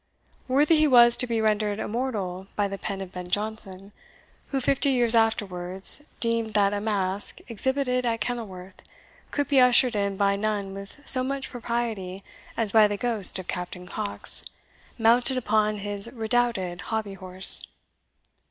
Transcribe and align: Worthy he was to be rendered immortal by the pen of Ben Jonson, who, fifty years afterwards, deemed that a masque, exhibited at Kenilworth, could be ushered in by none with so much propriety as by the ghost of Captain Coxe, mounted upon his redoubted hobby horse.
Worthy 0.47 0.77
he 0.77 0.87
was 0.87 1.15
to 1.17 1.27
be 1.27 1.39
rendered 1.41 1.77
immortal 1.77 2.47
by 2.55 2.67
the 2.67 2.79
pen 2.79 3.01
of 3.01 3.11
Ben 3.11 3.27
Jonson, 3.29 3.91
who, 4.47 4.59
fifty 4.59 4.89
years 4.89 5.13
afterwards, 5.13 6.01
deemed 6.19 6.55
that 6.55 6.73
a 6.73 6.81
masque, 6.81 7.37
exhibited 7.47 8.03
at 8.03 8.19
Kenilworth, 8.19 8.81
could 9.29 9.47
be 9.47 9.61
ushered 9.61 9.95
in 9.95 10.17
by 10.17 10.35
none 10.35 10.73
with 10.73 11.07
so 11.07 11.23
much 11.23 11.51
propriety 11.51 12.23
as 12.57 12.71
by 12.71 12.87
the 12.87 12.97
ghost 12.97 13.37
of 13.37 13.45
Captain 13.47 13.85
Coxe, 13.87 14.43
mounted 14.97 15.37
upon 15.37 15.77
his 15.77 16.09
redoubted 16.11 16.81
hobby 16.89 17.13
horse. 17.13 17.61